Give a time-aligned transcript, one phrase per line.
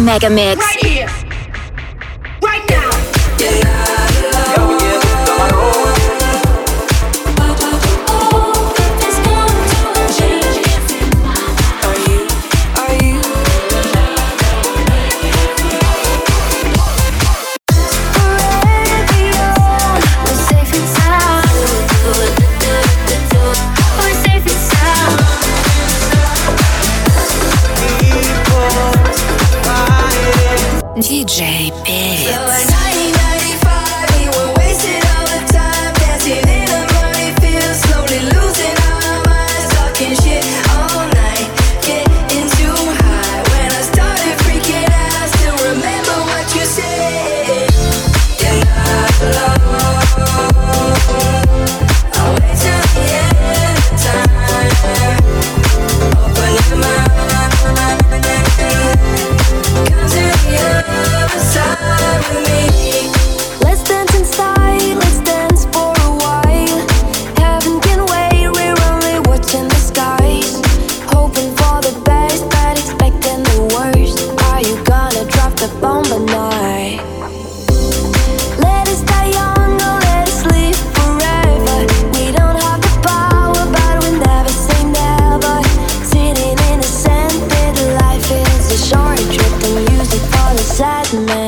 [0.00, 0.58] Mega Mix.
[0.58, 1.19] Right here.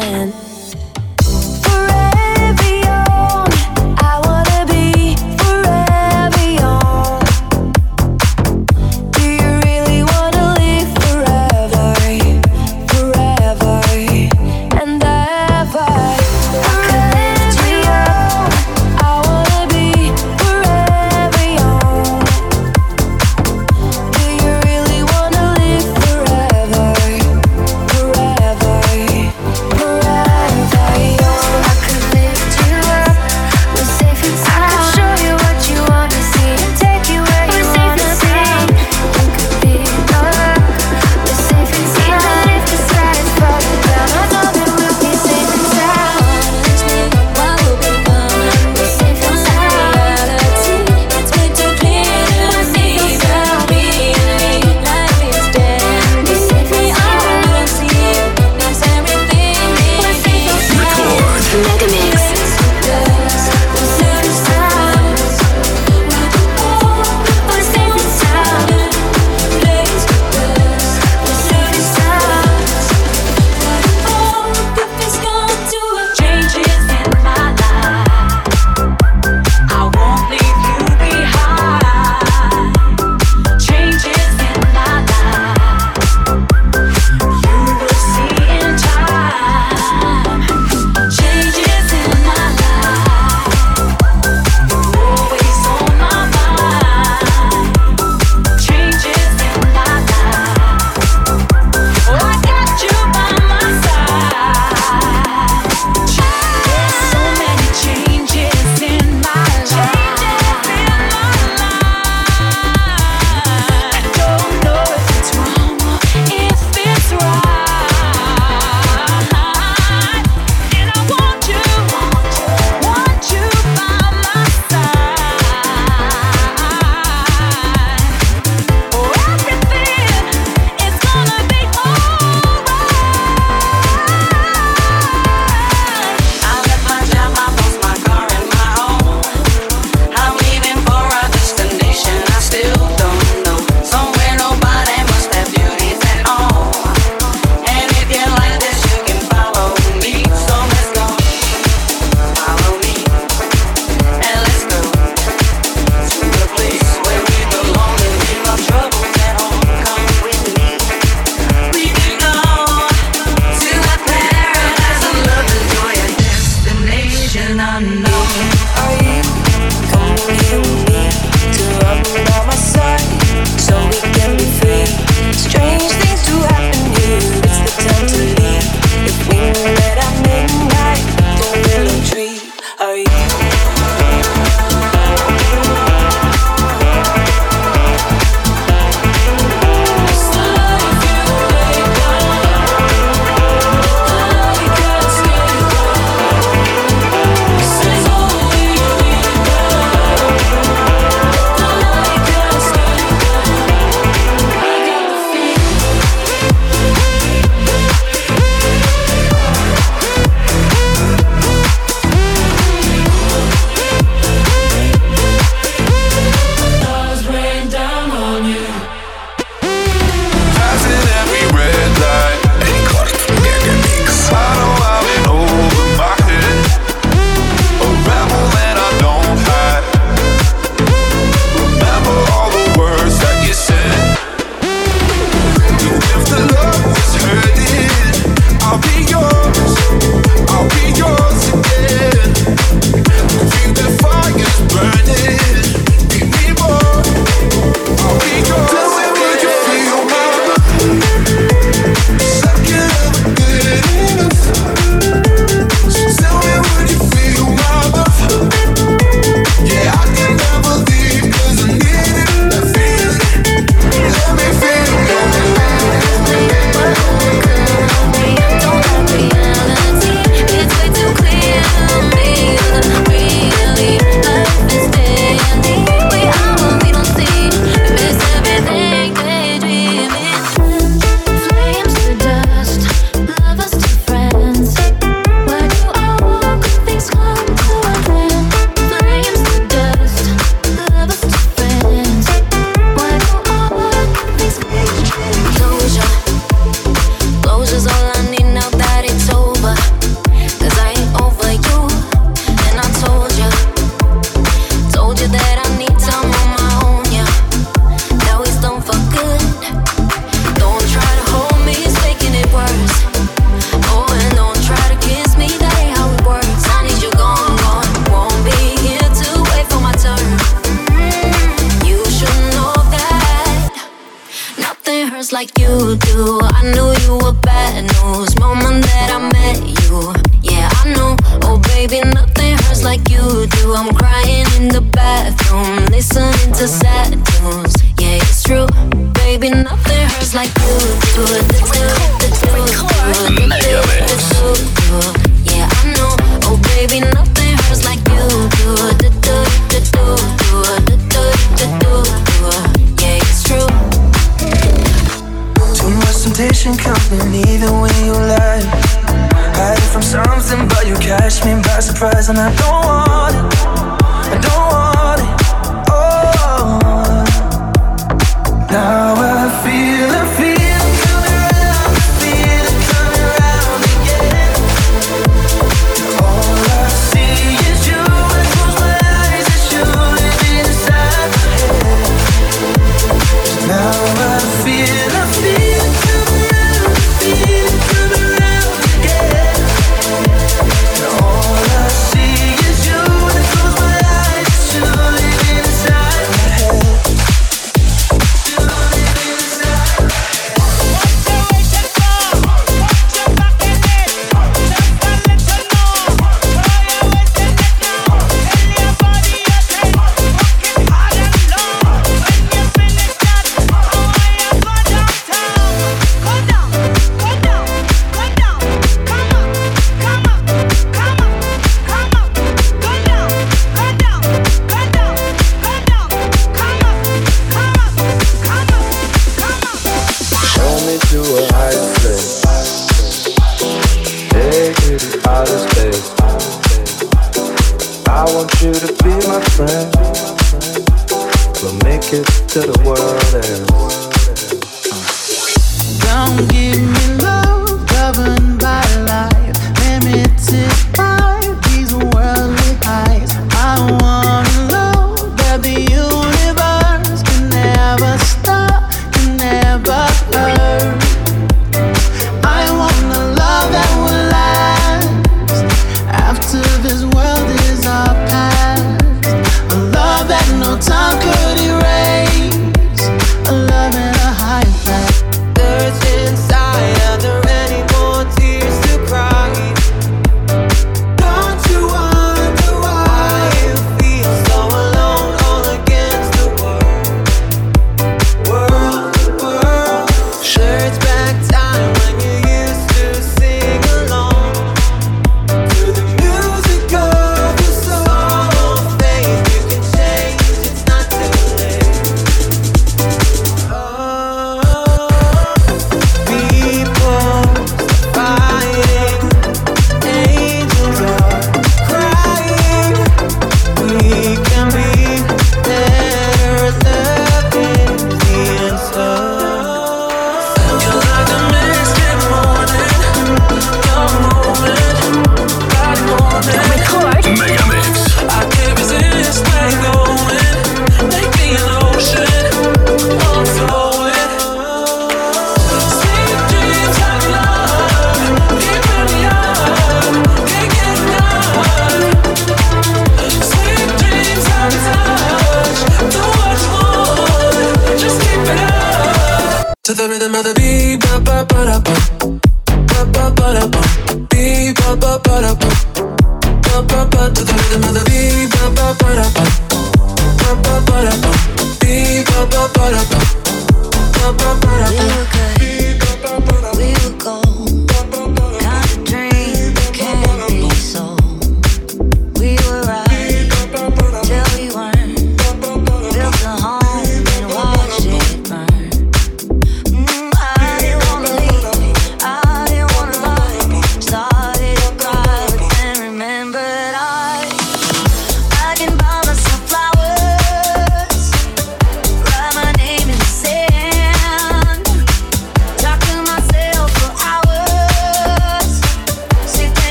[0.00, 0.49] And.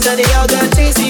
[0.00, 1.09] is the they all got chasing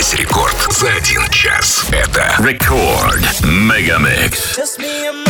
[0.00, 1.84] Здесь рекорд за один час.
[1.90, 4.56] Это рекорд Мегамикс.
[4.56, 5.29] Just be a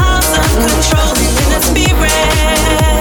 [0.51, 3.00] controlling in the spirit.